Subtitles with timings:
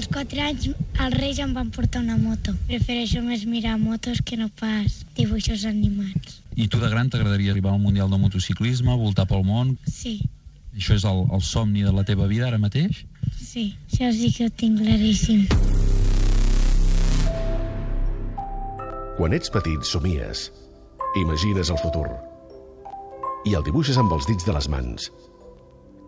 [0.00, 0.66] Als 4 anys
[1.04, 2.54] els reis em van portar una moto.
[2.70, 6.38] Prefereixo més mirar motos que no pas dibuixos animats.
[6.56, 9.74] I tu de gran t'agradaria arribar al Mundial de Motociclisme, voltar pel món?
[9.84, 10.22] Sí,
[10.72, 13.02] Això és el, el somni de la teva vida ara mateix?
[13.36, 15.44] sí, això sí que ho tinc claríssim.
[19.18, 20.46] Quan ets petit, somies.
[21.20, 22.06] Imagines el futur.
[23.44, 25.10] I el dibuixes amb els dits de les mans.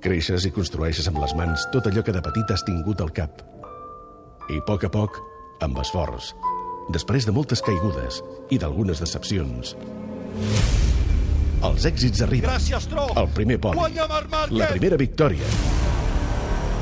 [0.01, 3.43] Creixes i construeixes amb les mans tot allò que de petit has tingut al cap.
[4.51, 5.19] I a poc a poc,
[5.63, 6.32] amb esforç,
[6.95, 9.77] després de moltes caigudes i d'algunes decepcions,
[11.63, 12.50] els èxits arriben.
[12.50, 13.07] Gràcies, Tro!
[13.21, 13.95] El primer podi,
[14.59, 15.47] la primera victòria,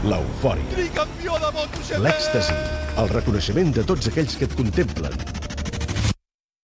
[0.09, 2.01] l'eufòria, Tricampió de MotoGP!
[2.07, 2.57] l'èxtasi,
[3.03, 5.21] el reconeixement de tots aquells que et contemplen.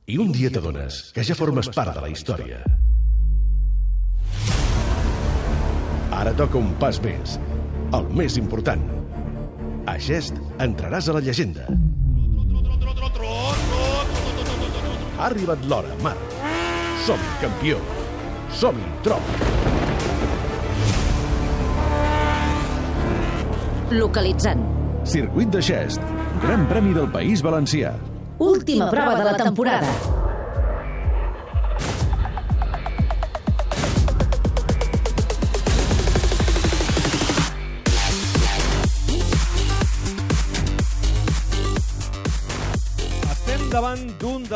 [0.06, 2.62] I un dia t'adones que ja formes part de la història.
[6.16, 7.36] Ara toca un pas més,
[7.92, 8.95] el més important.
[9.86, 11.66] A Gest entraràs a la llegenda.
[15.16, 16.34] Ha arribat l'hora, Marc.
[17.06, 17.78] Som-hi, campió.
[18.50, 19.22] Som-hi, Trop.
[23.94, 24.66] Localitzant.
[25.06, 26.02] Circuit de Xest.
[26.42, 27.94] Gran Premi del País Valencià.
[28.42, 30.15] Última prova de la temporada.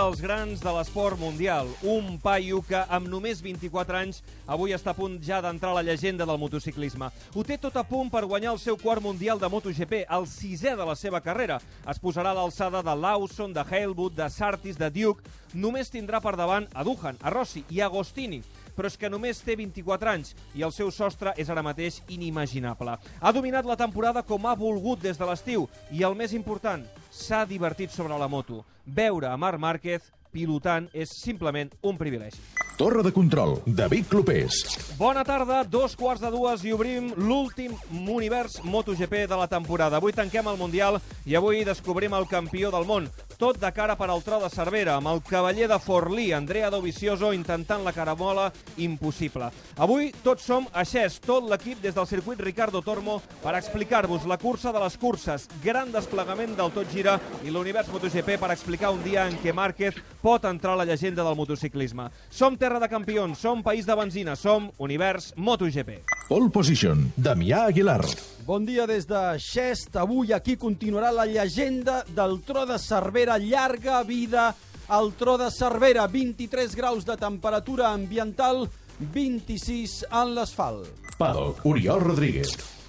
[0.00, 4.96] Dels grans de l'esport mundial, un paio que amb només 24 anys avui està a
[4.96, 7.10] punt ja d'entrar a la llegenda del motociclisme.
[7.34, 10.72] Ho té tot a punt per guanyar el seu quart mundial de MotoGP, el sisè
[10.78, 11.58] de la seva carrera.
[11.84, 15.28] Es posarà a l'alçada de Lawson, de Halewood, de Sartis, de Duke.
[15.52, 18.40] Només tindrà per davant a Duhan, a Rossi i a Agostini
[18.80, 22.94] però és que només té 24 anys i el seu sostre és ara mateix inimaginable.
[23.20, 27.44] Ha dominat la temporada com ha volgut des de l'estiu i el més important, s'ha
[27.44, 28.64] divertit sobre la moto.
[28.86, 32.69] Veure a Marc Márquez pilotant és simplement un privilegi.
[32.80, 34.94] Torre de control, David Clopés.
[34.96, 39.98] Bona tarda, dos quarts de dues i obrim l'últim univers MotoGP de la temporada.
[40.00, 40.96] Avui tanquem el Mundial
[41.28, 43.10] i avui descobrim el campió del món.
[43.40, 47.34] Tot de cara per al tro de Cervera, amb el cavaller de Forlí, Andrea Dovizioso,
[47.36, 49.50] intentant la caramola impossible.
[49.76, 54.36] Avui tots som a Xès, tot l'equip des del circuit Ricardo Tormo per explicar-vos la
[54.40, 59.04] cursa de les curses, gran desplegament del tot gira i l'univers MotoGP per explicar un
[59.04, 62.10] dia en què Márquez pot entrar a la llegenda del motociclisme.
[62.28, 66.02] Som de campions, som país de benzina, som univers MotoGP.
[66.28, 68.04] Pole Position, Damià Aguilar.
[68.46, 69.96] Bon dia des de Xest.
[69.98, 73.38] Avui aquí continuarà la llegenda del tro de Cervera.
[73.38, 74.54] Llarga vida
[74.88, 76.06] al tro de Cervera.
[76.06, 78.68] 23 graus de temperatura ambiental,
[79.00, 80.86] 26 en l'asfalt.
[81.18, 82.79] Paddock, Oriol Rodríguez.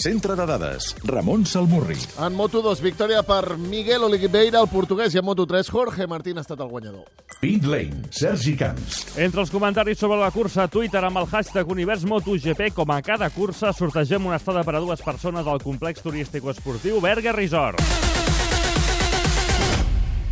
[0.00, 0.96] Centre de dades.
[1.04, 1.98] Ramon Salmurri.
[2.24, 6.62] En Moto2, victòria per Miguel Oliveira, el portuguès, i en Moto3, Jorge Martín ha estat
[6.64, 7.04] el guanyador.
[7.42, 9.18] Pit Lane, Sergi Camps.
[9.20, 13.02] Entre els comentaris sobre la cursa a Twitter amb el hashtag Univers MotoGP, com a
[13.04, 17.84] cada cursa, sortegem una estada per a dues persones al complex turístic esportiu Berga Resort.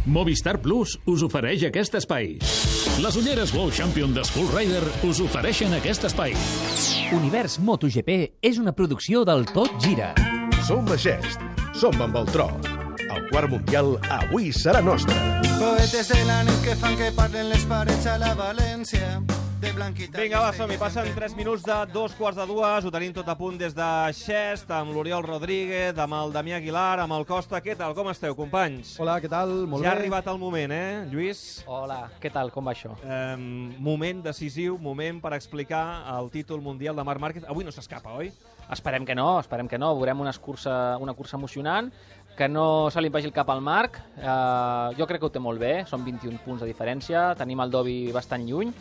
[0.08, 2.38] Movistar Plus us ofereix aquest espai.
[3.04, 6.32] Les ulleres World Champion de Skull Rider us ofereixen aquest espai.
[7.08, 8.10] Univers MotoGP
[8.44, 10.10] és una producció del Tot Gira.
[10.66, 11.40] Som a Xest.
[11.72, 12.50] Som amb el tro.
[13.00, 15.16] El quart mundial avui serà nostre.
[15.56, 19.22] Poetes de la nit que fan que parlen les parets a la València.
[19.58, 20.76] De blanquita Vinga, va, som-hi.
[20.78, 22.84] Passen 3 minuts de dos quarts de dues.
[22.86, 27.00] Ho tenim tot a punt des de Xest, amb l'Oriol Rodríguez, amb el Damià Aguilar,
[27.02, 27.58] amb el Costa.
[27.64, 27.96] Què tal?
[27.96, 28.92] Com esteu, companys?
[29.02, 29.50] Hola, què tal?
[29.66, 30.04] Molt ja ha bé.
[30.04, 31.64] arribat el moment, eh, Lluís?
[31.66, 32.52] Hola, què tal?
[32.54, 32.92] Com va això?
[33.02, 33.34] Eh,
[33.82, 37.48] moment decisiu, moment per explicar el títol mundial de Marc Márquez.
[37.48, 38.30] Avui no s'escapa, oi?
[38.70, 39.96] Esperem que no, esperem que no.
[39.96, 41.90] Veurem una cursa, una cursa emocionant,
[42.36, 43.98] que no se li vagi el cap al Marc.
[44.22, 47.74] Eh, jo crec que ho té molt bé, són 21 punts de diferència, tenim el
[47.74, 48.72] Dobby bastant lluny,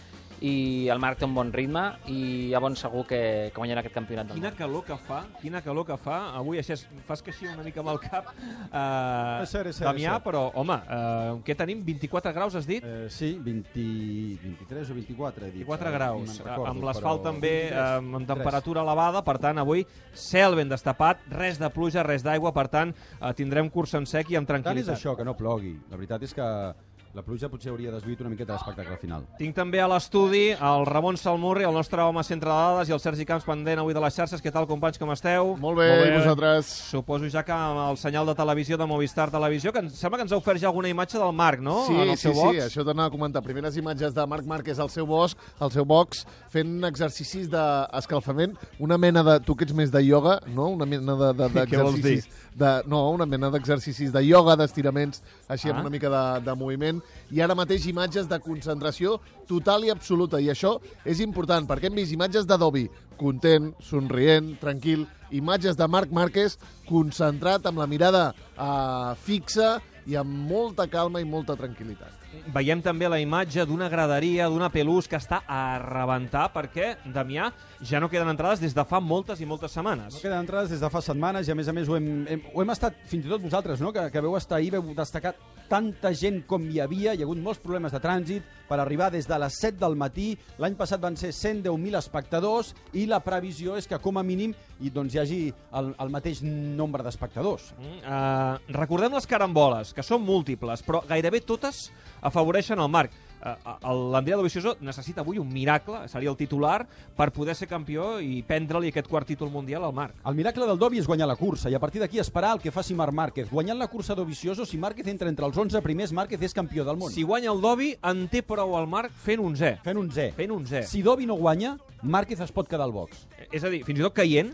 [0.42, 3.96] i el Marc té un bon ritme i ja bon segur que, que guanyarà aquest
[3.96, 4.58] campionat del Quina món.
[4.58, 6.36] calor que fa, quina calor que fa.
[6.38, 9.76] Avui així es- fas que així una mica amb el cap, eh, És cert, és
[9.76, 11.84] cert, Damià, és però, home, eh, què tenim?
[11.84, 12.84] 24 graus, has dit?
[12.84, 15.66] Eh, sí, 20, 23 o 24, he dit.
[15.66, 18.36] 24 ara, graus, no recordo, amb l'asfalt però també 23, eh, amb 23.
[18.38, 22.94] temperatura elevada, per tant, avui cel ben destapat, res de pluja, res d'aigua, per tant,
[23.22, 24.96] eh, tindrem curs en sec i amb Tant és tranquil·litat.
[24.96, 25.80] això, que no plogui.
[25.90, 26.74] La veritat és que
[27.18, 29.24] La pluja potser hauria desviat una miqueta l'espectacle final.
[29.40, 33.00] Tinc també a l'estudi el Ramon Salmurri, el nostre home centre de dades, i el
[33.02, 34.44] Sergi Camps pendent avui de les xarxes.
[34.44, 35.56] Què tal, companys, com esteu?
[35.58, 36.70] Molt bé, i vosaltres?
[36.92, 40.28] Suposo ja que amb el senyal de televisió de Movistar Televisió, que ens sembla que
[40.28, 41.80] ens ha ofert ja alguna imatge del Marc, no?
[41.88, 42.54] Sí, en el sí, seu box.
[42.54, 43.42] sí, això t'anava a comentar.
[43.42, 46.22] Primeres imatges de Marc Márquez al seu bosc, al seu box,
[46.54, 49.40] fent exercicis d'escalfament, una mena de...
[49.48, 50.68] Tu que ets més de ioga, no?
[50.78, 52.30] Una mena de- de- d'exercicis...
[52.58, 55.82] De, no, una mena d'exercicis de ioga, d'estiraments, així amb Ah.
[55.86, 57.02] una mica de, de moviment.
[57.32, 59.18] I ara mateix imatges de concentració
[59.50, 60.40] total i absoluta.
[60.40, 62.88] I això és important, perquè hem vist imatges de Dobby
[63.18, 66.58] content, somrient, tranquil, imatges de Marc Márquez
[66.88, 69.78] concentrat amb la mirada uh, fixa
[70.08, 72.27] i amb molta calma i molta tranquil·litat.
[72.54, 77.52] Veiem també la imatge d'una graderia, d'una pelús que està a rebentar perquè, Damià,
[77.82, 80.16] ja no queden entrades des de fa moltes i moltes setmanes.
[80.16, 82.48] No queden entrades des de fa setmanes i, a més a més, ho hem, hem,
[82.54, 83.94] ho hem estat, fins i tot vosaltres, no?
[83.96, 85.36] que, que veu estar ahir, veu destacar
[85.68, 89.28] tanta gent com hi havia, hi ha hagut molts problemes de trànsit per arribar des
[89.28, 90.30] de les 7 del matí.
[90.62, 94.92] L'any passat van ser 110.000 espectadors i la previsió és que, com a mínim, i
[94.94, 95.40] doncs hi hagi
[95.80, 97.72] el, el mateix nombre d'espectadors.
[97.78, 101.88] Mm, uh, recordem les caramboles, que són múltiples, però gairebé totes
[102.28, 103.16] afavoreixen el Marc.
[103.38, 106.82] Uh, L'Andrea Dovizioso necessita avui un miracle, seria el titular,
[107.16, 110.18] per poder ser campió i prendre-li aquest quart títol mundial al Marc.
[110.26, 112.74] El miracle del Dobby és guanyar la cursa i a partir d'aquí esperar el que
[112.74, 113.52] faci Marc Márquez.
[113.52, 116.98] Guanyant la cursa Dovizioso, si Márquez entra entre els 11 primers, Márquez és campió del
[116.98, 117.14] món.
[117.14, 119.78] Si guanya el Dobby, en té prou el Marc fent 11è.
[119.86, 120.32] Fent 11è.
[120.38, 120.84] Fent 11è.
[120.90, 123.28] Si Dobby no guanya, Márquez es pot quedar al box.
[123.52, 124.52] És a dir, fins i tot caient,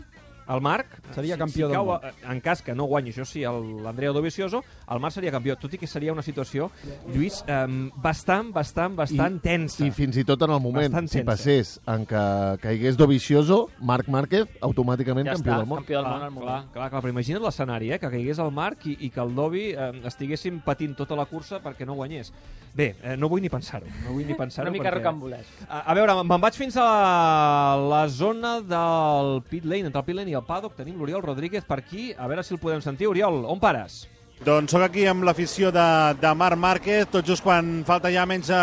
[0.48, 2.00] el Marc Seria si- campió si del cau, món.
[2.04, 5.72] eh, En cas que no guanyi, això sí, l'Andrea Dovizioso, el Marc seria campió, tot
[5.74, 6.70] i que seria una situació,
[7.12, 9.84] Lluís, eh, bastant, bastant, bastant I, tensa.
[9.86, 11.30] I fins i tot en el moment, Bastant si tensa.
[11.30, 15.78] passés en què caigués Dovizioso, Marc Márquez, automàticament Ja campió està, del món.
[15.78, 16.72] campió del Clar, món al clar, moment.
[16.72, 17.98] clar, clar, però imagina't l'escenari, eh?
[17.98, 21.60] que caigués el Marc i, i que el Dobby eh, estiguessin patint tota la cursa
[21.62, 22.32] perquè no guanyés.
[22.74, 24.66] Bé, eh, no vull ni pensar-ho, no vull ni pensar-ho.
[24.68, 24.98] Una mica perquè...
[24.98, 25.48] rocambolesc.
[25.68, 30.04] A, a veure, me'n vaig fins a la, la zona del pit lane, entre el
[30.04, 30.76] pit lane i el paddock.
[30.78, 33.08] Tenim l'Oriol Rodríguez per aquí, a veure si el podem sentir.
[33.10, 34.04] Oriol, on pares?
[34.44, 35.86] Doncs sóc aquí amb l'afició de,
[36.20, 38.62] de Marc Márquez, tot just quan falta ja menys de,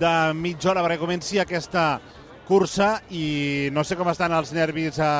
[0.00, 1.98] de mitja hora perquè comenci aquesta
[2.50, 5.10] cursa i no sé com estan els nervis a,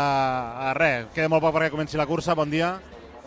[0.71, 1.11] a res.
[1.15, 2.77] Queda molt poc perquè comenci la cursa, bon dia.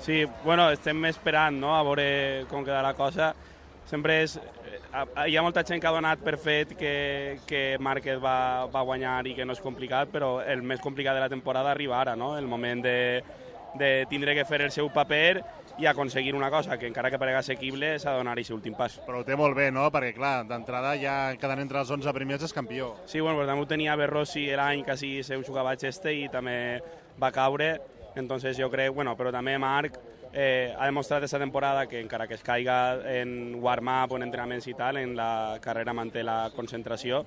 [0.04, 1.78] Sí, bueno, estem esperant no?
[1.78, 3.34] a veure com queda la cosa.
[3.88, 4.36] Sempre és...
[4.74, 8.84] eh, Hi ha molta gent que ha donat per fet que, que Márquez va, va
[8.86, 12.16] guanyar i que no és complicat, però el més complicat de la temporada arriba ara,
[12.16, 12.34] no?
[12.38, 12.98] el moment de,
[13.76, 15.44] de tindre que fer el seu paper
[15.82, 19.00] i aconseguir una cosa que encara que parega assequible s'ha de donar aquest últim pas.
[19.08, 19.88] Però ho té molt bé, no?
[19.94, 22.94] Perquè, clar, d'entrada ja quedant entre els 11 primers és campió.
[23.06, 26.28] Sí, bueno, però també ho tenia Berrossi l'any que sí se jugava a Cheste i
[26.30, 26.56] també
[27.22, 27.76] va caure,
[28.16, 29.98] entonces jo crec, bueno, però també Marc
[30.34, 34.68] eh, ha demostrat aquesta temporada que encara que es caiga en warm-up o en entrenaments
[34.68, 37.24] i tal, en la carrera manté la concentració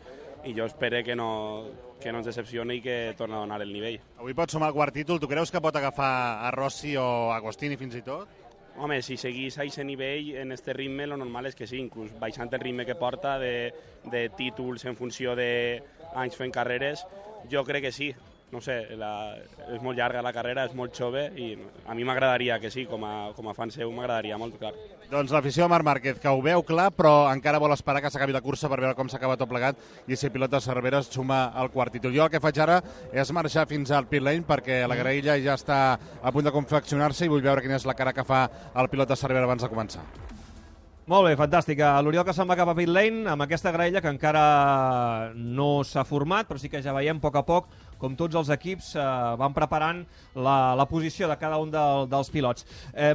[0.47, 1.67] i jo espero que no,
[2.01, 3.99] que no ens decepcioni i que torni a donar el nivell.
[4.21, 5.19] Avui pot sumar el quart títol.
[5.19, 8.45] Tu creus que pot agafar a Rossi o a Agostini fins i tot?
[8.77, 12.13] Home, si seguís a aquest nivell, en este ritme, lo normal és que sí, inclús
[12.21, 13.73] baixant el ritme que porta de,
[14.05, 17.07] de títols en funció d'anys fent carreres,
[17.51, 18.11] jo crec que sí.
[18.53, 19.35] No sé, la,
[19.75, 21.49] és molt llarga la carrera, és molt jove i
[21.83, 24.71] a mi m'agradaria que sí, com a, com a fan seu m'agradaria molt, clar.
[25.11, 28.35] Doncs l'afició de Marc Márquez, que ho veu clar, però encara vol esperar que s'acabi
[28.37, 31.45] la cursa per veure com s'acaba tot plegat i si pilot de Cervera es suma
[31.59, 32.15] al quart títol.
[32.15, 32.79] Jo el que faig ara
[33.11, 35.81] és marxar fins al pit lane perquè la graella ja està
[36.23, 39.11] a punt de confeccionar-se i vull veure quina és la cara que fa el pilot
[39.11, 40.07] de Cervera abans de començar.
[41.07, 41.93] Molt bé, fantàstica.
[42.03, 46.03] L'Oriol que se'n va cap a pit lane amb aquesta graella que encara no s'ha
[46.03, 47.69] format, però sí que ja veiem a poc a poc
[48.01, 49.05] com tots els equips eh,
[49.39, 50.01] van preparant
[50.35, 52.67] la, la posició de cada un del, dels pilots.
[52.91, 53.15] Eh,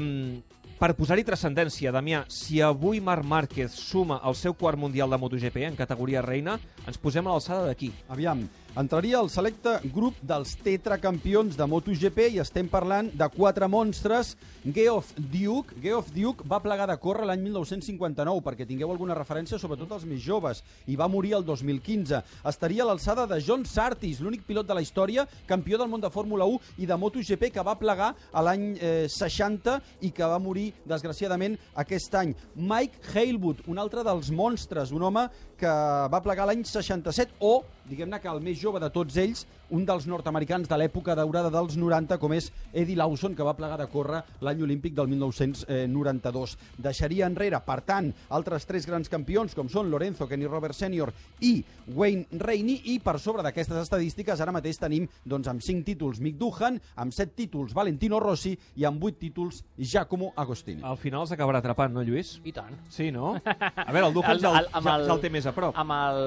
[0.80, 5.68] per posar-hi transcendència, Damià, si avui Marc Márquez suma el seu quart mundial de MotoGP
[5.68, 6.56] en categoria reina,
[6.88, 7.92] ens posem a l'alçada d'aquí.
[8.08, 8.48] Aviam,
[8.78, 14.36] entraria al selecte grup dels tetracampions de MotoGP i estem parlant de quatre monstres.
[14.64, 19.92] Geoff Duke, Geoff Duke va plegar de córrer l'any 1959, perquè tingueu alguna referència, sobretot
[19.98, 22.22] els més joves, i va morir el 2015.
[22.48, 26.14] Estaria a l'alçada de John Sartis, l'únic pilot de la història, campió del món de
[26.14, 30.40] Fórmula 1 i de MotoGP, que va plegar a l'any eh, 60 i que va
[30.40, 32.36] morir, desgraciadament, aquest any.
[32.56, 35.28] Mike Halewood, un altre dels monstres, un home
[35.62, 35.72] que
[36.14, 40.06] va plegar l'any 67, o diguem-ne que el més jove de tots ells, un dels
[40.08, 44.22] nord-americans de l'època daurada dels 90, com és Eddie Lawson, que va plegar de córrer
[44.44, 46.58] l'any olímpic del 1992.
[46.84, 51.12] Deixaria enrere, per tant, altres tres grans campions, com són Lorenzo, Kenny Robert Sr.
[51.48, 51.54] i
[51.96, 56.40] Wayne Rainey, i per sobre d'aquestes estadístiques ara mateix tenim doncs, amb 5 títols Mick
[56.40, 60.84] Duhan, amb 7 títols Valentino Rossi i amb 8 títols Giacomo Agostini.
[60.84, 62.38] Al final els acabarà atrapant, no, Lluís?
[62.44, 62.76] I tant.
[62.92, 63.36] Sí, no?
[63.88, 65.78] A veure, el Duhan ja, el, amb ja, ja el té més a prop.
[65.80, 66.22] Amb el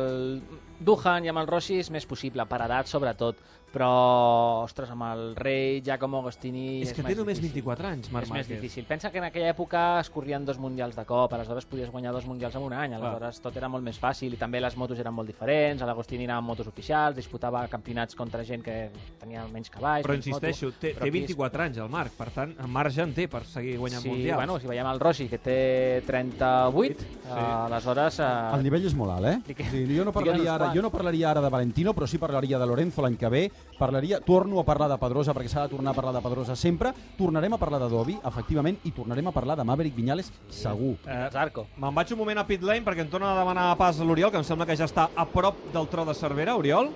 [0.81, 3.39] Duhan i amb el Rossi és més possible, per edat sobretot,
[3.75, 6.83] però, ostres, amb el rei Giacomo Agostini...
[6.85, 7.65] És que té més només difícil.
[7.65, 8.61] 24 anys, Marc És més Márquez.
[8.61, 8.87] difícil.
[8.87, 12.29] Pensa que en aquella època es corrien dos mundials de cop, aleshores podies guanyar dos
[12.31, 15.17] mundials en un any, aleshores tot era molt més fàcil i també les motos eren
[15.17, 18.77] molt diferents, a l'Agostini anava amb motos oficials, disputava campionats contra gent que
[19.19, 20.07] tenia menys cavalls...
[20.07, 22.71] Però menys insisteixo, moto, té, però té aquí 24 anys el Marc, per tant, en
[22.71, 24.39] marge en té per seguir guanyant sí, mundials.
[24.39, 25.59] bueno, si veiem el Rossi, que té
[26.07, 27.19] 38, sí.
[27.27, 28.23] uh, aleshores...
[28.23, 29.59] Uh, El nivell és molt alt, eh?
[29.65, 32.63] O sigui, jo, no parlaria ara, jo no parlaria ara de Valentino, però sí parlaria
[32.63, 33.45] de Lorenzo l'any que ve.
[33.79, 36.93] Parlaria, torno a parlar de Pedrosa, perquè s'ha de tornar a parlar de Pedrosa sempre.
[37.19, 40.95] Tornarem a parlar de Dobby, efectivament, i tornarem a parlar de Maverick Viñales, segur.
[41.07, 41.67] Eh, Zarco.
[41.77, 44.31] Me'n vaig un moment a pit lane perquè em torna a demanar pas a l'Oriol,
[44.31, 46.55] que em sembla que ja està a prop del tro de Cervera.
[46.55, 46.93] Oriol?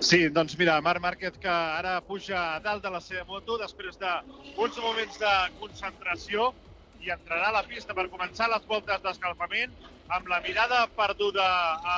[0.00, 3.96] Sí, doncs mira, Marc Márquez que ara puja a dalt de la seva moto després
[3.96, 6.50] d'uns moments de concentració
[7.00, 9.72] i entrarà a la pista per començar les voltes d'escalfament
[10.12, 11.46] amb la mirada perduda
[11.80, 11.96] a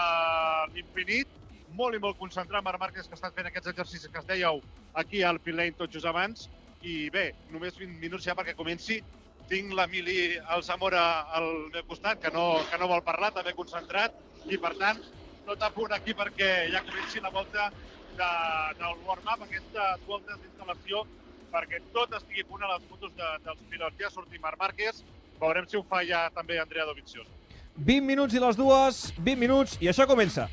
[0.73, 1.29] l'infinit,
[1.77, 4.63] molt i molt concentrat Marc Márquez que estat fent aquests exercicis que es dèieu
[4.95, 6.49] aquí al pit lane tot just abans
[6.83, 9.03] i bé, només 20 minuts ja perquè comenci
[9.49, 14.15] tinc la Mili Alzamora al meu costat, que no, que no vol parlar, també concentrat,
[14.47, 15.01] i per tant,
[15.49, 17.71] tot a aquí perquè ja comenci la volta
[18.19, 18.31] de,
[18.79, 21.07] del warm-up, aquestes voltes d'instal·lació,
[21.53, 23.97] perquè tot estigui a punt a les fotos de, dels pilots.
[23.99, 25.03] Ja ha sortit Marc Márquez,
[25.41, 27.31] veurem si ho fa ja també Andrea Dovizioso.
[27.79, 30.51] 20 minuts i les dues, 20 minuts, i això comença.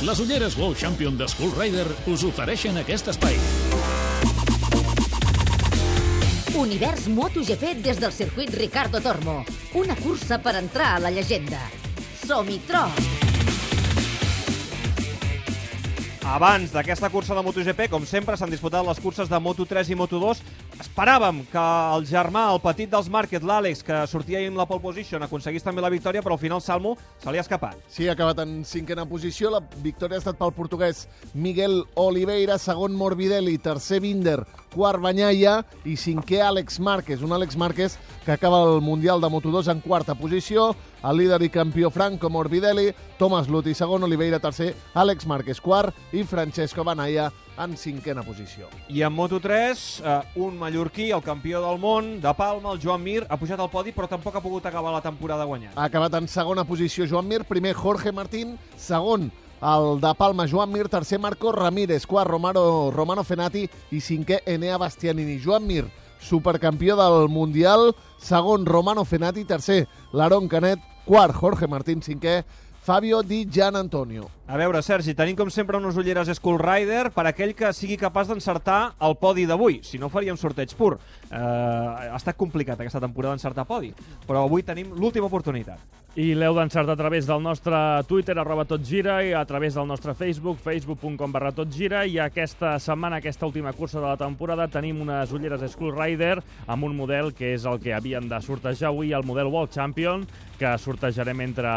[0.00, 3.34] Les ulleres World Champion de Skull Rider us ofereixen aquest espai.
[6.56, 9.42] Univers MotoGP des del circuit Ricardo Tormo.
[9.76, 11.60] Una cursa per entrar a la llegenda.
[12.24, 12.86] Som-hi, Tro!
[16.30, 20.40] Abans d'aquesta cursa de MotoGP, com sempre, s'han disputat les curses de Moto3 i Moto2.
[21.00, 21.60] Esperàvem que
[21.96, 25.64] el germà, el petit dels Márquez, l'Àlex, que sortia ahir amb la pole position, aconseguís
[25.64, 26.92] també la victòria, però al final Salmo
[27.22, 27.78] se li ha escapat.
[27.88, 29.48] Sí, ha acabat en cinquena posició.
[29.48, 35.96] La victòria ha estat pel portuguès Miguel Oliveira, segon Morbidelli, tercer Binder, quart Banyaia i
[35.98, 37.22] cinquè Àlex Márquez.
[37.22, 40.74] Un Àlex Márquez que acaba el Mundial de Moto2 en quarta posició.
[41.02, 46.24] El líder i campió Franco Morbidelli, Thomas Luti segon, Oliveira tercer, Àlex Márquez quart i
[46.24, 48.68] Francesco Banaya en cinquena posició.
[48.88, 53.26] I en Moto3, eh, un mallorquí, el campió del món, de Palma, el Joan Mir,
[53.28, 55.76] ha pujat al podi, però tampoc ha pogut acabar la temporada guanyant.
[55.76, 60.72] Ha acabat en segona posició Joan Mir, primer Jorge Martín, segon el de Palma Joan
[60.72, 65.38] Mir, tercer Marco Ramírez, quart Romano, Romano Fenati i cinquè Enea Bastianini.
[65.42, 65.84] Joan Mir,
[66.18, 72.44] supercampió del Mundial, segon Romano Fenati, tercer Laron Canet, quart Jorge Martín, cinquè
[72.80, 74.30] Fabio Di Gian Antonio.
[74.50, 78.32] A veure, Sergi, tenim com sempre unes ulleres Skull Rider per aquell que sigui capaç
[78.32, 79.78] d'encertar el podi d'avui.
[79.86, 80.96] Si no, faríem sorteig pur.
[81.30, 83.92] Eh, ha estat complicat aquesta temporada encertar podi,
[84.26, 86.00] però avui tenim l'última oportunitat.
[86.18, 87.76] I l'heu d'encertar a través del nostre
[88.08, 93.20] Twitter, arroba totgira, i a través del nostre Facebook, facebook.com barra totgira, i aquesta setmana,
[93.22, 97.52] aquesta última cursa de la temporada, tenim unes ulleres Skull Rider amb un model que
[97.54, 100.26] és el que havien de sortejar avui, el model World Champion,
[100.58, 101.70] que sortejarem entre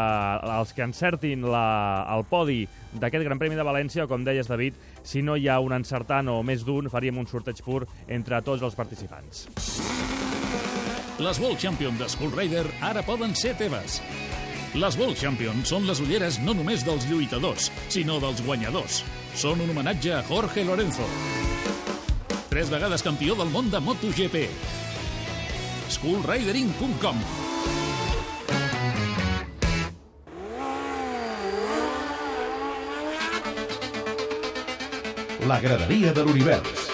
[0.58, 5.22] els que encertin la, el podi d'aquest Gran Premi de València, com deies, David, si
[5.22, 8.78] no hi ha un encertant o més d'un, faríem un sorteig pur entre tots els
[8.78, 9.46] participants.
[11.22, 14.00] Les World Champion de Skull Rider ara poden ser teves.
[14.74, 19.04] Les World Champion són les ulleres no només dels lluitadors, sinó dels guanyadors.
[19.38, 21.06] Són un homenatge a Jorge Lorenzo.
[22.50, 24.46] Tres vegades campió del món de MotoGP.
[25.94, 27.53] SkullRidering.com
[35.44, 36.86] La graderia de l'univers.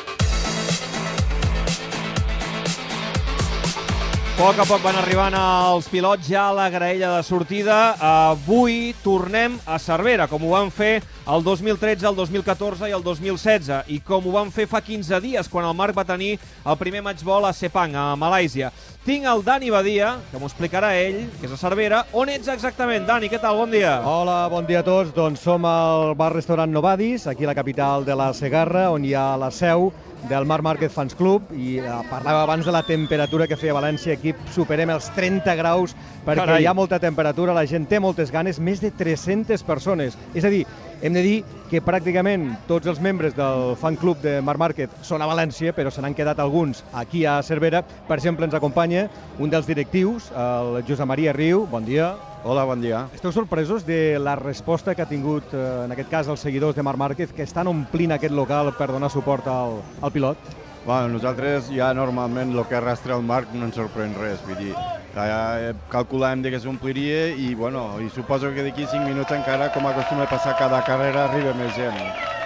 [4.41, 7.95] A poc a poc van arribant els pilots ja a la graella de sortida.
[8.01, 10.97] Avui tornem a Cervera, com ho van fer
[11.31, 15.49] el 2013, el 2014 i el 2016, i com ho van fer fa 15 dies,
[15.49, 18.73] quan el Marc va tenir el primer matchball a Sepang, a Malàisia.
[19.07, 22.03] Tinc el Dani Badia, que m'ho explicarà ell, que és a Cervera.
[22.13, 23.31] On ets exactament, Dani?
[23.31, 23.63] Què tal?
[23.63, 24.01] Bon dia.
[24.05, 25.15] Hola, bon dia a tots.
[25.17, 29.37] Doncs som al bar-restaurant Novadis, aquí a la capital de la Segarra, on hi ha
[29.41, 29.93] la seu
[30.29, 34.19] del Marc Márquez Fans Club i eh, parlava abans de la temperatura que feia València,
[34.19, 35.95] aquí superem els 30 graus
[36.27, 36.61] perquè Carai.
[36.65, 40.19] hi ha molta temperatura, la gent té moltes ganes, més de 300 persones.
[40.37, 40.67] És a dir,
[41.01, 41.37] Hem de dir
[41.71, 45.89] que pràcticament tots els membres del fan club de Marc Márquez són a València, però
[45.89, 47.81] se n'han quedat alguns aquí a Cervera.
[48.09, 49.07] Per exemple, ens acompanya
[49.41, 51.65] un dels directius, el Josep Maria Riu.
[51.73, 52.13] Bon dia.
[52.45, 53.07] Hola, bon dia.
[53.17, 56.85] Esteu sorpresos de la resposta que ha tingut, eh, en aquest cas, els seguidors de
[56.85, 60.53] Marc Márquez, que estan omplint aquest local per donar suport al, al pilot?
[60.91, 64.73] Bueno, nosaltres ja normalment el que arrastra el Marc no ens sorprèn res, vull dir,
[65.15, 70.27] ja calculàvem que s'ompliria i, bueno, i suposo que d'aquí 5 minuts encara, com acostuma
[70.27, 71.95] a passar cada carrera, arriba més gent.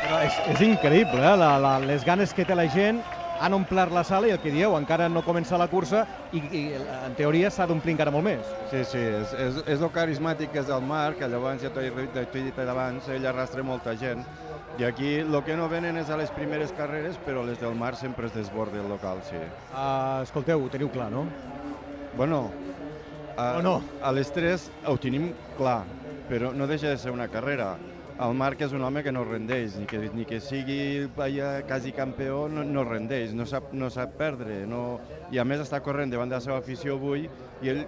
[0.03, 1.37] Però és, és increïble, eh?
[1.41, 3.01] la, la, les ganes que té la gent
[3.41, 6.05] han omplert la sala i el que dieu, encara no comença la cursa
[6.37, 8.53] i, i en teoria s'ha d'omplir encara molt més.
[8.69, 11.81] Sí, sí, és, és, és el carismàtic que és el Marc, que llavors ja t'ho
[11.81, 14.21] he dit abans, ell arrastra molta gent,
[14.79, 18.01] i aquí el que no venen és a les primeres carreres, però les del Marc
[18.01, 19.39] sempre es desborda el local, sí.
[19.71, 21.29] Uh, escolteu, ho teniu clar, no?
[22.15, 22.51] Bueno,
[23.37, 23.83] a, O no?
[24.03, 25.85] a les 3 ho tenim clar,
[26.29, 27.75] però no deixa de ser una carrera.
[28.25, 31.91] El Marc és un home que no rendeix, ni que, ni que sigui allà quasi
[31.93, 34.63] campió, no, no rendeix, no sap, no sap perdre.
[34.71, 35.01] No...
[35.35, 37.27] I a més està corrent davant de la seva afició avui
[37.63, 37.83] i ell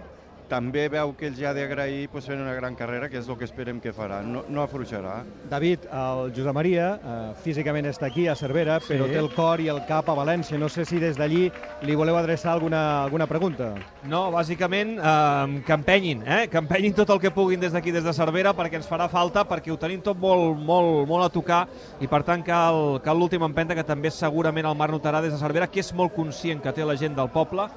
[0.49, 3.37] també veu que ells ja ha d'agrair pues, fent una gran carrera, que és el
[3.37, 4.21] que esperem que farà.
[4.23, 5.21] No, no afluixarà.
[5.49, 8.93] David, el Josep Maria eh, físicament està aquí a Cervera, Sí.
[8.93, 10.57] però té el cor i el cap a València.
[10.57, 11.51] No sé si des d'allí
[11.83, 13.73] li voleu adreçar alguna, alguna pregunta.
[14.07, 16.47] No, bàsicament eh, que empenyin, eh?
[16.51, 19.43] que empenyin tot el que puguin des d'aquí, des de Cervera, perquè ens farà falta,
[19.47, 21.65] perquè ho tenim tot molt, molt, molt a tocar
[22.01, 25.39] i per tant cal, cal l'última empenta que també segurament el Marc notarà des de
[25.39, 27.67] Cervera, que és molt conscient que té la gent del poble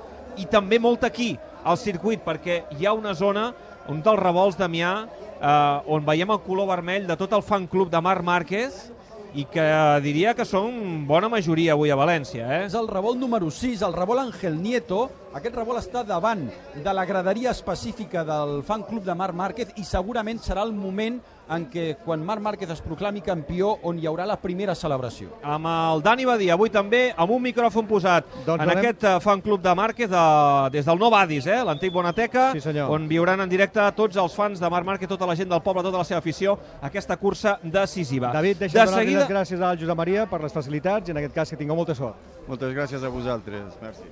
[0.40, 3.50] i també molt aquí, al circuit, perquè hi ha una zona,
[3.92, 4.94] un dels revolts d'Amià,
[5.40, 8.88] eh, on veiem el color vermell de tot el fan club de Marc Márquez
[9.35, 9.64] i que
[10.02, 12.47] diria que són bona majoria avui a València.
[12.49, 12.64] Eh?
[12.66, 15.09] És el revolt número 6, el revolt Ángel Nieto.
[15.30, 16.40] Aquest revolt està davant
[16.75, 21.20] de la graderia específica del fan club de Marc Márquez i segurament serà el moment
[21.54, 25.28] en què, quan Marc Márquez es proclami campió, on hi haurà la primera celebració.
[25.42, 29.20] amb el Dani Badia, avui també amb un micròfon posat Doncs en anem- aquest eh,
[29.20, 30.25] fan club de Márquez de,
[30.72, 32.90] des del Nou Badis, eh, l'antic Bonateca, Sí, senyor.
[32.90, 35.82] on viuran en directe tots els fans de Marc Márquez, tota la gent del poble,
[35.82, 38.32] tota la seva afició, aquesta cursa decisiva.
[38.32, 39.20] David, deixa'm de donar-li seguida...
[39.20, 41.94] les gràcies al Josep Maria per les facilitats i en aquest cas que tingueu molta
[41.94, 42.16] sort.
[42.49, 44.02] Moltes gràcies a vosaltres, merci.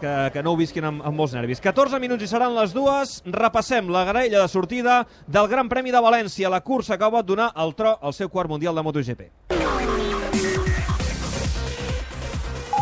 [0.00, 1.62] Que, que no ho visquin amb, amb molts nervis.
[1.64, 3.18] 14 minuts i seran les dues.
[3.26, 7.52] Repassem la graella de sortida del Gran Premi de València, la cursa que pot donar
[7.56, 10.17] el tro al seu quart mundial de MotoGP.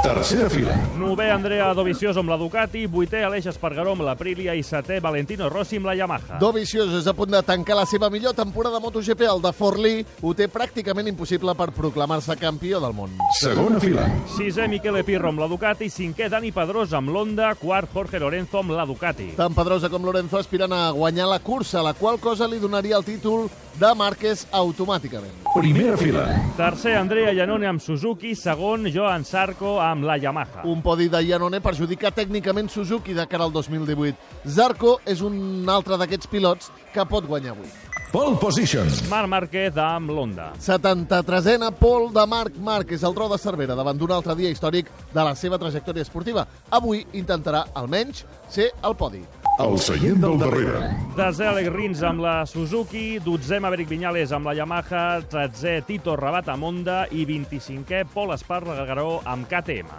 [0.06, 0.70] Tercera fila.
[0.96, 5.80] Nové Andrea Dovizioso amb la Ducati, vuitè Aleix Espargaró amb l'Aprilia i setè Valentino Rossi
[5.80, 6.38] amb la Yamaha.
[6.38, 9.24] Dovizioso és a punt de tancar la seva millor temporada MotoGP.
[9.26, 13.18] El de Forlí ho té pràcticament impossible per proclamar-se campió del món.
[13.40, 14.06] Segona fila.
[14.36, 18.78] Sisè Michele Pirro amb la Ducati, cinquè Dani Pedrosa amb l'Honda, quart Jorge Lorenzo amb
[18.78, 19.32] la Ducati.
[19.34, 23.10] Tant Pedrosa com Lorenzo aspiren a guanyar la cursa, la qual cosa li donaria el
[23.10, 25.32] títol de Márquez automàticament.
[25.54, 26.24] Primera fila.
[26.56, 30.64] Tercer Andrea Iannone amb Suzuki, segon Joan Sarko amb la Yamaha.
[30.64, 34.16] Un podi de Iannone perjudica tècnicament Suzuki de cara al 2018.
[34.48, 37.68] Zarco és un altre d'aquests pilots que pot guanyar avui.
[38.16, 38.88] Pole position.
[39.10, 40.46] Marc Márquez amb l'Honda.
[40.56, 45.20] 73a Pol de Marc Márquez, el tro de Cervera, davant d'un altre dia històric de
[45.20, 46.46] la seva trajectòria esportiva.
[46.72, 49.20] Avui intentarà, almenys, ser al podi.
[49.60, 50.94] El seient del darrere.
[51.18, 56.48] Desè Alex Rins amb la Suzuki, 12è Maverick Viñales amb la Yamaha, 13è Tito Rabat
[56.54, 59.92] amb Honda i 25è Pol Espargaró amb KTM.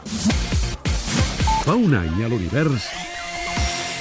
[1.68, 2.90] Fa un any a l'univers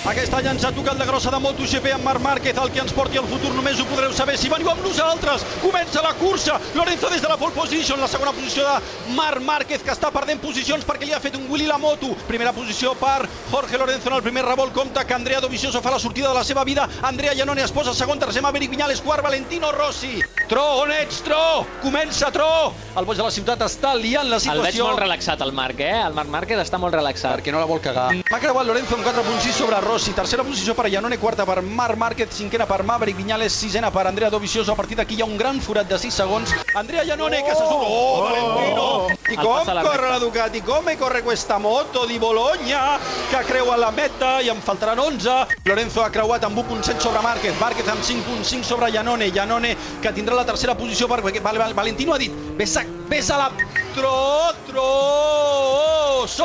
[0.07, 2.93] Aquest any ens ha tocat la grossa de MotoGP amb Marc Márquez, el que ens
[2.95, 5.43] porti al futur només ho podreu saber si veniu amb nosaltres.
[5.59, 9.83] Comença la cursa, Lorenzo des de la pole position, la segona posició de Marc Márquez,
[9.83, 12.13] que està perdent posicions perquè li ha fet un Willy la moto.
[12.29, 15.99] Primera posició per Jorge Lorenzo en el primer revolt, compta que Andrea Dovizioso fa la
[15.99, 19.73] sortida de la seva vida, Andrea Iannone es posa segon, tercer Maverick Viñales, quart Valentino
[19.73, 20.21] Rossi.
[20.47, 21.67] Tro, on ets, Tro?
[21.83, 22.71] Comença, Tro!
[22.97, 24.87] El boig de la ciutat està liant la El veig situació.
[24.87, 25.91] molt relaxat, el Marc, eh?
[26.07, 27.41] El Marc Márquez està molt relaxat.
[27.41, 28.13] Perquè no la vol cagar.
[28.31, 32.29] Va creuar Lorenzo amb 4.6 sobre Rossi, tercera posició per Iannone, quarta per Marc Márquez,
[32.37, 34.73] cinquena per Maverick Viñales, sisena per Andrea Dovizioso.
[34.73, 36.53] A partir d'aquí hi ha un gran forat de 6 segons.
[36.75, 37.87] Andrea Iannone che se sube.
[37.89, 39.07] Oh, Valentino!
[39.29, 40.61] I El com la corre la Ducati?
[40.63, 42.99] Come corre questa moto di Bologna
[43.31, 45.47] que creua la meta i en faltaran 11.
[45.65, 50.35] Lorenzo ha creuat amb 1.7 sobre Márquez, Márquez amb 5.5 sobre Iannone, Iannone que tindrà
[50.35, 53.51] la tercera posició Val- Valentino ha dit ves a, ves a la...
[53.95, 55.36] Tro, tro!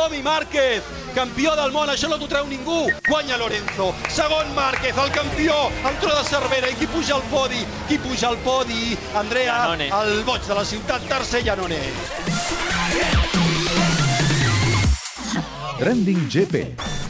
[0.01, 0.81] Som-hi, Márquez!
[1.13, 2.87] Campió del món, això no t'ho treu ningú.
[3.05, 3.91] Guanya Lorenzo.
[4.09, 6.71] Segon Márquez, el campió, el tro de Cervera.
[6.71, 7.61] I qui puja al podi?
[7.85, 8.97] Qui puja al podi?
[9.13, 9.91] Andrea, Iannone.
[9.99, 11.83] el boig de la ciutat, tercer Iannone.
[15.77, 17.00] Trending GP.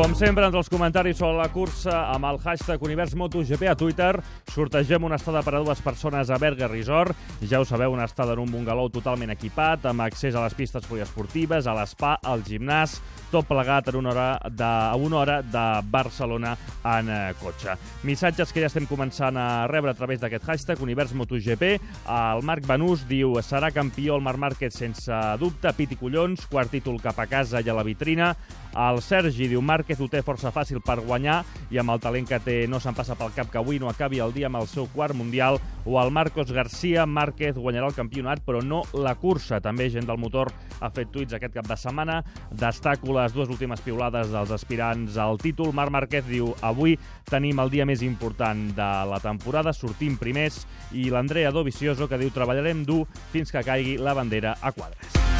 [0.00, 4.14] Com sempre, entre els comentaris sobre la cursa amb el hashtag Univers MotoGP a Twitter,
[4.48, 7.12] sortegem una estada per a dues persones a Berga Resort.
[7.44, 10.88] Ja ho sabeu, una estada en un bungalou totalment equipat, amb accés a les pistes
[10.88, 12.94] poliesportives, a l'espa, al gimnàs,
[13.28, 16.54] tot plegat en una hora de, a una hora de Barcelona
[16.96, 17.76] en eh, cotxe.
[18.08, 21.74] Missatges que ja estem començant a rebre a través d'aquest hashtag Univers MotoGP.
[22.08, 26.72] El Marc Banús diu serà campió el Marc Márquez sense dubte, pit i collons, quart
[26.72, 28.32] títol cap a casa i a la vitrina.
[28.76, 31.40] El Sergi diu Márquez ho té força fàcil per guanyar
[31.74, 34.20] i amb el talent que té no se'n passa pel cap que avui no acabi
[34.22, 35.58] el dia amb el seu quart mundial.
[35.84, 39.60] O el Marcos García, Márquez guanyarà el campionat però no la cursa.
[39.60, 42.20] També gent del motor ha fet tuits aquest cap de setmana.
[42.50, 45.74] Destaco les dues últimes piulades dels aspirants al títol.
[45.74, 46.98] Marc Márquez diu avui
[47.30, 52.30] tenim el dia més important de la temporada, sortim primers i l'Andrea Dovizioso que diu
[52.34, 53.02] treballarem dur
[53.32, 55.39] fins que caigui la bandera a quadres.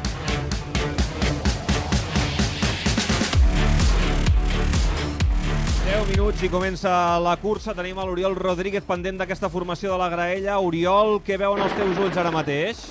[6.11, 6.91] Minuts i comença
[7.23, 7.71] la cursa.
[7.77, 10.57] Tenim a l'Oriol Rodríguez pendent d'aquesta formació de la graella.
[10.59, 12.81] Oriol, què veuen els teus ulls ara mateix?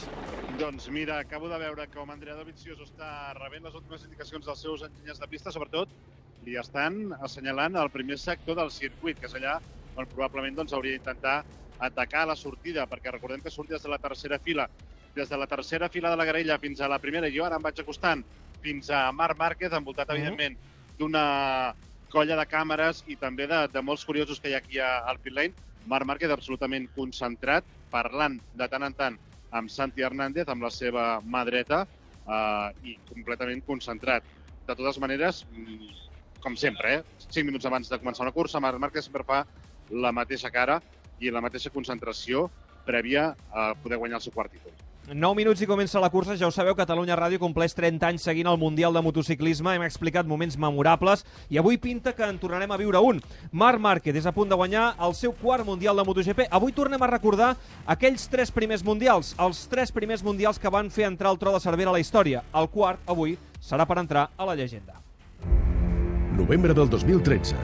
[0.57, 4.85] Doncs mira, acabo de veure com Andrea Dovizioso està rebent les últimes indicacions dels seus
[4.87, 5.93] enginyers de pista, sobretot
[6.47, 9.59] li estan assenyalant el primer sector del circuit, que és allà
[9.99, 11.43] on probablement doncs, hauria d'intentar
[11.91, 14.69] atacar la sortida, perquè recordem que surt des de la tercera fila.
[15.13, 17.69] Des de la tercera fila de la graella fins a la primera, jo ara em
[17.69, 18.25] vaig acostant
[18.65, 20.57] fins a Marc Márquez, envoltat, evidentment,
[20.97, 21.29] d'una
[22.13, 25.19] colla de càmeres i també de, de molts curiosos que hi ha aquí a- al
[25.23, 25.55] pit lane.
[25.89, 29.17] Marc Márquez absolutament concentrat, parlant de tant en tant
[29.57, 31.85] amb Santi Hernández, amb la seva mà dreta,
[32.27, 34.25] eh, i completament concentrat.
[34.67, 35.91] De totes maneres, mm,
[36.41, 37.03] com sempre, eh?
[37.29, 39.45] 5 minuts abans de començar una cursa, Marc Márquez sempre fa
[39.91, 40.81] la mateixa cara
[41.19, 42.51] i la mateixa concentració
[42.87, 44.73] prèvia a poder guanyar el seu quart títol.
[45.11, 46.37] 9 minuts i comença la cursa.
[46.39, 49.73] Ja ho sabeu, Catalunya Ràdio compleix 30 anys seguint el Mundial de Motociclisme.
[49.75, 53.19] Hem explicat moments memorables i avui pinta que en tornarem a viure un.
[53.51, 56.47] Marc Márquez és a punt de guanyar el seu quart Mundial de MotoGP.
[56.47, 57.57] Avui tornem a recordar
[57.91, 61.65] aquells tres primers Mundials, els tres primers Mundials que van fer entrar el tro de
[61.67, 62.47] Cervera a la història.
[62.55, 65.10] El quart, avui, serà per entrar a la llegenda.
[66.41, 67.57] Novembre del 2013.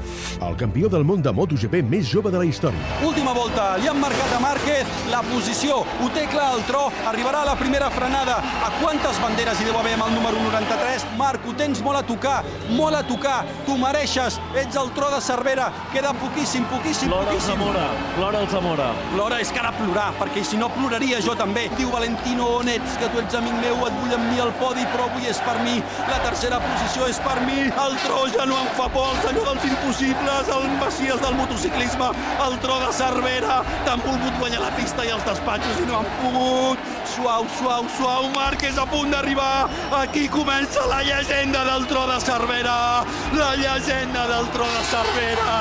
[0.46, 3.00] El campió del món de MotoGP més jove de la història.
[3.06, 7.42] Última volta, li han marcat a Márquez la posició, ho té clar el tro, arribarà
[7.44, 8.36] a la primera frenada.
[8.66, 11.06] A quantes banderes hi deu haver amb el número 93?
[11.20, 12.36] Marc, ho tens molt a tocar,
[12.76, 17.36] molt a tocar, tu mereixes, ets el tro de Cervera, queda poquíssim, poquíssim, Plora el
[17.36, 17.56] poquíssim.
[17.56, 17.86] Zamora,
[18.16, 18.90] plora el Zamora.
[19.14, 21.66] Plora, és que ha de plorar, perquè si no ploraria jo també.
[21.78, 24.84] Diu Valentino, on ets, que tu ets amic meu, et vull amb mi al podi,
[24.92, 25.78] però avui és per mi.
[26.10, 27.66] La tercera posició és per mi.
[27.86, 32.10] El tro ja no em fa por, el senyor dels impossibles, el messies del motociclisme,
[32.46, 33.62] el tro de Cervera.
[33.86, 36.92] T'han volgut guanyar la pista i els despatxos i no han pogut.
[37.14, 38.30] Suau, suau, suau,
[38.66, 39.68] és a punt d'arribar.
[40.02, 43.04] Aquí comença la llegenda del tro de Cervera.
[43.32, 45.58] La llegenda del tro de Cervera.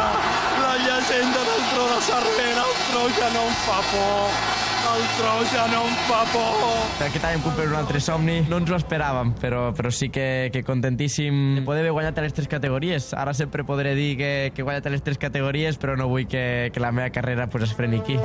[0.61, 2.63] La llegenda del tro de Cervera.
[2.69, 4.64] El tro ja no em fa por.
[4.95, 6.59] El tro ja no em fa por.
[7.03, 8.37] Aquest any hem complert un altre somni.
[8.47, 12.23] No ens ho esperàvem, però, però sí que, que contentíssim de poder haver guanyat a
[12.23, 13.09] les tres categories.
[13.11, 16.29] Ara sempre podré dir que, que he guanyat a les tres categories, però no vull
[16.31, 18.15] que, que la meva carrera pues, es freni aquí.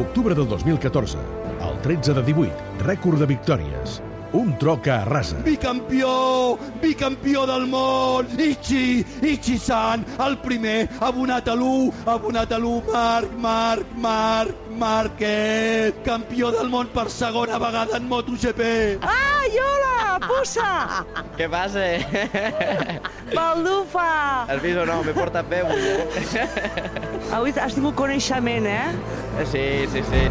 [0.00, 1.20] Octubre del 2014.
[1.68, 2.84] El 13 de 18.
[2.86, 4.00] Rècord de victòries.
[4.32, 5.36] Un tro que arrasa.
[5.44, 6.58] Bicampió!
[6.82, 8.26] Bicampió del món!
[8.38, 9.04] Ichi!
[9.22, 10.04] Ichi-san!
[10.18, 10.88] El primer!
[11.00, 11.92] Abonat a l'1!
[12.06, 12.82] Abonat a l'1!
[12.92, 15.94] Marc, Marc, Marc, Márquez!
[16.04, 18.60] Campió del món per segona vegada en MotoGP!
[19.00, 21.06] Ai, hola, puça!
[21.38, 21.86] Què passa?
[23.32, 24.08] Baldufa!
[24.50, 25.00] Has vist o no?
[25.06, 26.48] M'he portat bé avui, eh?
[27.32, 29.44] Avui has tingut coneixement, eh?
[29.48, 30.26] Sí, sí, sí.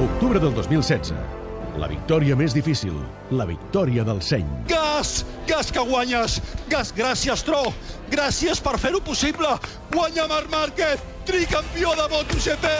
[0.00, 1.43] Octubre del 2016.
[1.80, 2.94] La victòria més difícil.
[3.34, 4.46] La victòria del seny.
[4.70, 5.24] Gas!
[5.48, 6.36] Gas que guanyes!
[6.70, 7.64] Gas, gràcies, Tro!
[8.12, 9.50] Gràcies per fer-ho possible!
[9.90, 11.02] Guanya Marc Márquez!
[11.26, 12.70] Tricampió de MotoGP!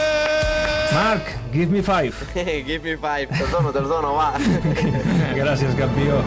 [0.94, 2.14] Marc, give me five.
[2.68, 3.32] Give me five.
[3.34, 4.30] Te'ls dono, te'ls dono, va.
[5.40, 6.20] Gràcies, campió.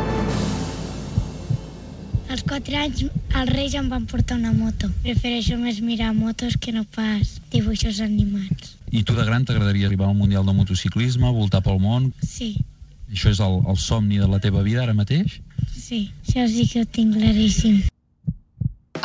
[2.28, 4.90] Als 4 anys els reis em van portar una moto.
[5.06, 8.77] Prefereixo més mirar motos que no pas dibuixos animats.
[8.92, 12.12] I tu de gran t'agradaria arribar al Mundial de Motociclisme, voltar pel món?
[12.24, 12.54] Sí.
[13.12, 15.40] Això és el, el somni de la teva vida ara mateix?
[15.76, 17.82] Sí, això sí que ho tinc claríssim.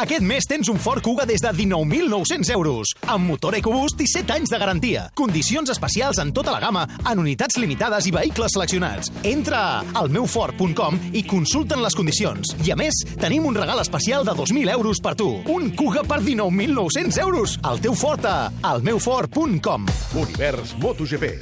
[0.00, 4.33] Aquest mes tens un Ford Kuga des de 19.900 euros, amb motor EcoBoost i 7
[4.37, 5.02] anys de garantia.
[5.14, 9.12] Condicions especials en tota la gamma, en unitats limitades i vehicles seleccionats.
[9.28, 12.55] Entra a almeufort.com i consulten les condicions.
[12.64, 15.28] I a més, tenim un regal especial de 2.000 euros per tu.
[15.52, 17.59] Un Kuga per 19.900 euros.
[17.68, 19.87] El teu Ford a almeufort.com.
[20.16, 21.37] Univers MotoGP.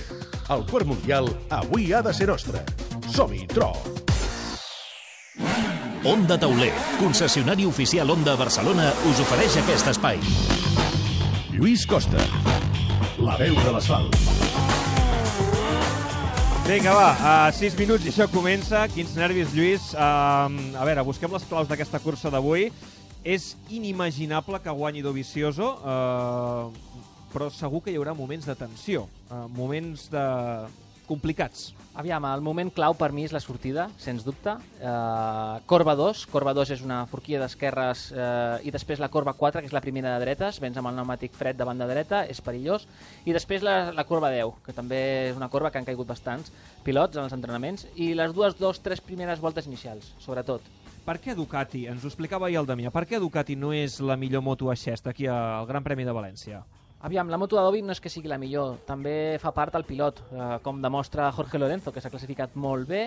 [0.50, 2.64] El quart mundial avui ha de ser nostre.
[3.14, 3.99] Som-hi, Tro!
[6.02, 10.16] Onda Tauler, concessionari oficial Onda Barcelona, us ofereix aquest espai.
[11.52, 12.22] Lluís Costa,
[13.20, 14.16] la veu de l'asfalt.
[16.64, 18.86] Vinga, va, a 6 minuts i això comença.
[18.94, 19.90] Quins nervis, Lluís.
[19.92, 20.48] Uh,
[20.80, 22.70] a veure, busquem les claus d'aquesta cursa d'avui.
[23.20, 29.44] És inimaginable que guanyi Dovizioso, uh, però segur que hi haurà moments de tensió, uh,
[29.52, 30.24] moments de
[31.04, 31.74] complicats.
[32.00, 34.54] Aviam, el moment clau per mi és la sortida, sens dubte.
[34.80, 39.60] Uh, corba 2, corba 2 és una forquilla d'esquerres uh, i després la corba 4,
[39.60, 42.40] que és la primera de dretes, vens amb el pneumàtic fred de banda dreta, és
[42.40, 42.88] perillós.
[43.28, 46.48] I després la, la corba 10, que també és una corba que han caigut bastants
[46.88, 47.84] pilots en els entrenaments.
[48.00, 50.64] I les dues, dos, tres primeres voltes inicials, sobretot.
[51.04, 54.16] Per què Ducati, ens ho explicava ahir el Damià, per què Ducati no és la
[54.16, 56.64] millor moto a xest aquí al Gran Premi de València?
[57.00, 60.18] Aviam, la moto d'Adobe no és que sigui la millor, també fa part el pilot,
[60.30, 63.06] eh, com demostra Jorge Lorenzo, que s'ha classificat molt bé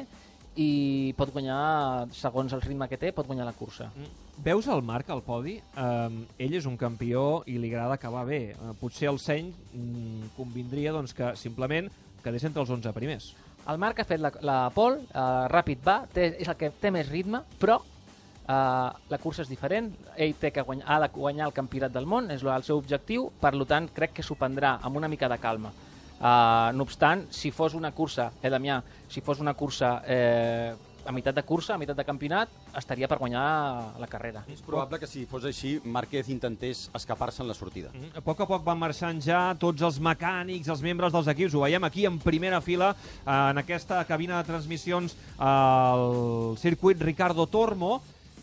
[0.58, 3.90] i pot guanyar, segons el ritme que té, pot guanyar la cursa.
[4.46, 5.60] Veus el Marc al podi?
[5.78, 8.42] Um, ell és un campió i li agrada acabar bé.
[8.58, 11.90] Uh, potser el seny mm, convindria doncs, que simplement
[12.26, 13.32] quedés entre els 11 primers.
[13.70, 16.94] El Marc ha fet la, la pole, uh, ràpid va, té, és el que té
[16.94, 17.80] més ritme, però
[18.48, 22.06] uh, la cursa és diferent, ell té que guanyar, ha de guanyar el campionat del
[22.06, 25.40] món, és el seu objectiu, per tant crec que s'ho prendrà amb una mica de
[25.40, 25.74] calma.
[26.24, 30.74] Uh, no obstant, si fos una cursa, eh, Damià, si fos una cursa eh,
[31.06, 33.44] a meitat de cursa, a meitat de campionat, estaria per guanyar
[34.00, 34.44] la carrera.
[34.52, 37.90] És probable que si fos així, Márquez intentés escapar-se en la sortida.
[37.94, 38.18] Mm -hmm.
[38.18, 41.54] A poc a poc van marxant ja tots els mecànics, els membres dels equips.
[41.54, 47.48] Ho veiem aquí en primera fila, eh, en aquesta cabina de transmissions al circuit Ricardo
[47.48, 48.02] Tormo.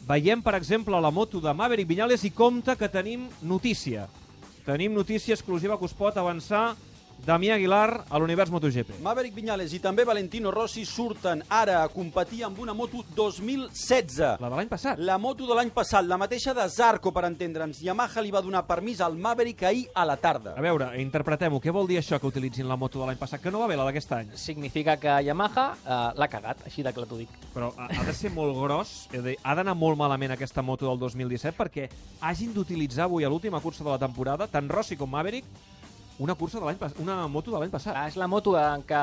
[0.09, 4.09] Veiem, per exemple, la moto de Maverick Viñales i compte que tenim notícia.
[4.67, 6.75] Tenim notícia exclusiva que us pot avançar
[7.27, 8.95] Damià Aguilar a l'Univers MotoGP.
[9.05, 14.39] Maverick Viñales i també Valentino Rossi surten ara a competir amb una moto 2016.
[14.41, 14.99] La de l'any passat.
[14.99, 17.83] La moto de l'any passat, la mateixa de Zarco, per entendre'ns.
[17.85, 20.55] Yamaha li va donar permís al Maverick ahir a la tarda.
[20.57, 21.61] A veure, interpretem-ho.
[21.61, 23.43] Què vol dir això que utilitzin la moto de l'any passat?
[23.45, 24.33] Que no va bé la d'aquest any.
[24.41, 27.37] Significa que Yamaha uh, l'ha cagat, així de clar t'ho dic.
[27.55, 30.99] Però ha, ha de ser molt gros, dir, ha d'anar molt malament aquesta moto del
[31.03, 31.89] 2017 perquè
[32.27, 35.47] hagin d'utilitzar avui a l'última cursa de la temporada tant Rossi com Maverick
[36.21, 37.97] una cursa de l'any una moto de l'any passat.
[37.97, 39.01] Ah, és la moto en què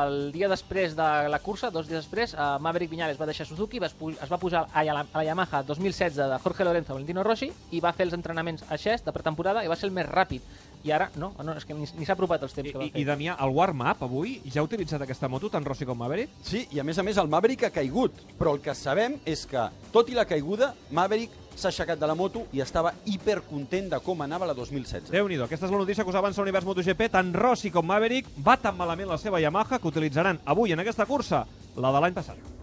[0.00, 3.82] el dia després de la cursa, dos dies després, eh, Maverick Viñales va deixar Suzuki,
[3.82, 7.50] va es, va pujar a la, a la Yamaha 2016 de Jorge Lorenzo Valentino Rossi
[7.70, 10.40] i va fer els entrenaments a Xest de pretemporada i va ser el més ràpid.
[10.84, 12.90] I ara, no, no és que ni, ni s'ha apropat els temps que va I,
[12.92, 13.00] fer.
[13.00, 16.34] I Damià, el warm-up avui ja ha utilitzat aquesta moto, tant Rossi com Maverick?
[16.44, 19.46] Sí, i a més a més el Maverick ha caigut, però el que sabem és
[19.48, 24.00] que, tot i la caiguda, Maverick s'ha aixecat de la moto i estava hipercontent de
[24.04, 25.12] com anava la 2016.
[25.14, 27.08] Déu-n'hi-do, aquesta és la notícia que us avança l'univers MotoGP.
[27.14, 31.08] Tant Rossi com Maverick va tan malament la seva Yamaha que utilitzaran avui en aquesta
[31.08, 32.53] cursa la de l'any passat.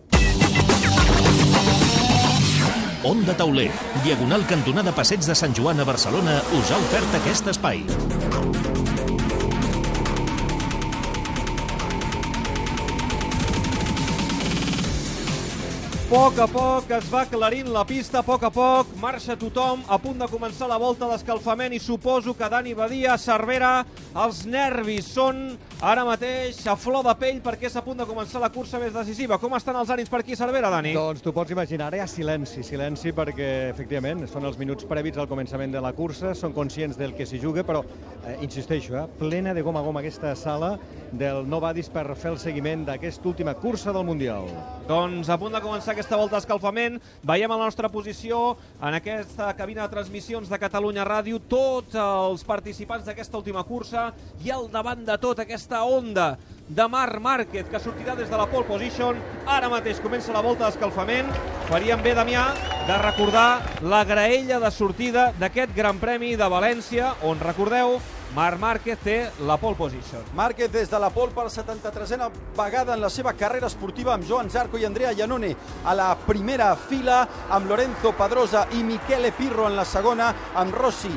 [3.03, 3.71] Onda Tauler,
[4.03, 7.79] diagonal cantonada Passeig de Sant Joan a Barcelona, us ha ofert aquest espai.
[16.11, 19.81] A poc a poc es va aclarint la pista, a poc a poc marxa tothom,
[19.89, 23.79] a punt de començar la volta d'escalfament i suposo que Dani Badia, Cervera,
[24.13, 28.37] els nervis són ara mateix a flor de pell perquè és a punt de començar
[28.41, 29.39] la cursa més decisiva.
[29.41, 30.91] Com estan els ànims per aquí, Cervera, Dani?
[30.93, 35.17] Doncs tu pots imaginar, ara hi ha silenci, silenci perquè, efectivament, són els minuts prèvits
[35.17, 37.81] al començament de la cursa, són conscients del que s'hi juga, però,
[38.27, 40.77] eh, insisteixo, eh, plena de goma a goma aquesta sala
[41.11, 44.45] del Novadis per fer el seguiment d'aquesta última cursa del Mundial.
[44.87, 49.51] Doncs a punt de començar aquesta volta d'escalfament, veiem a la nostra posició en aquesta
[49.57, 54.13] cabina de transmissions de Catalunya Ràdio tots els participants d'aquesta última cursa
[54.45, 56.37] i al davant de tot aquesta onda
[56.71, 59.17] de Marc Márquez, que sortirà des de la pole position.
[59.45, 61.27] Ara mateix comença la volta d'escalfament.
[61.67, 62.45] Faríem bé, Damià,
[62.87, 67.99] de recordar la graella de sortida d'aquest Gran Premi de València, on, recordeu,
[68.35, 70.23] Marc Márquez té la pole position.
[70.35, 74.49] Márquez des de la pol per 73a vegada en la seva carrera esportiva amb Joan
[74.49, 75.51] Zarco i Andrea Iannone
[75.83, 81.11] a la primera fila, amb Lorenzo Pedrosa i Michele Pirro en la segona, amb Rossi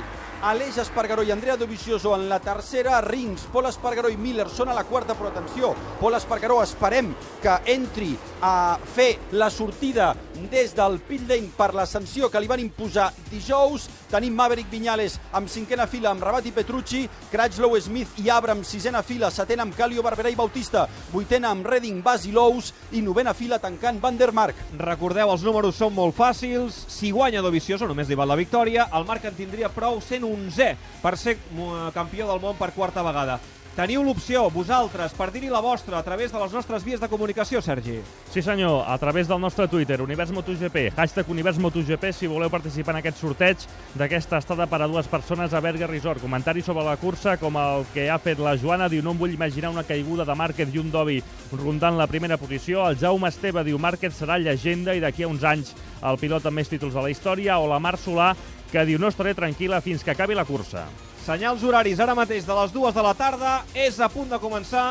[0.44, 4.74] Aleix Espargaró i Andrea Dovizioso en la tercera, Rings, Pol Espargaró i Miller són a
[4.76, 5.70] la quarta, però atenció,
[6.02, 8.10] Pol Espargaró esperem que entri
[8.44, 10.10] a fer la sortida
[10.52, 13.86] des del pit lane per la sanció que li van imposar dijous.
[14.10, 19.00] Tenim Maverick Viñales amb cinquena fila amb Rabat i Petrucci, Cratchlow Smith i Abram sisena
[19.02, 23.32] fila, setena amb Calio Barberà i Bautista, vuitena amb Redding, Bas i Lous i novena
[23.32, 24.60] fila tancant Van der Mark.
[24.76, 26.84] Recordeu, els números són molt fàcils.
[26.92, 30.74] Si guanya Dovizioso, només li val la victòria, el Marc en tindria prou 101 onzè
[31.02, 33.40] per ser eh, campió del món per quarta vegada.
[33.74, 37.58] Teniu l'opció, vosaltres, per dir-hi la vostra a través de les nostres vies de comunicació,
[37.58, 37.96] Sergi.
[38.30, 42.94] Sí senyor, a través del nostre Twitter, Univers MotoGP, hashtag Univers MotoGP, si voleu participar
[42.94, 43.64] en aquest sorteig
[43.98, 46.22] d'aquesta estada per a dues persones a Berger Resort.
[46.22, 49.34] Comentari sobre la cursa, com el que ha fet la Joana, diu, no em vull
[49.34, 51.18] imaginar una caiguda de Márquez i un Dovi
[51.50, 52.86] rondant la primera posició.
[52.86, 56.60] El Jaume Esteve diu, Márquez serà llegenda i d'aquí a uns anys el pilot amb
[56.60, 58.36] més títols de la història, o la Mar Solà
[58.74, 60.88] que diu no estaré tranquil·la fins que acabi la cursa.
[61.24, 63.52] Senyals horaris ara mateix de les dues de la tarda.
[63.72, 64.84] És a punt de començar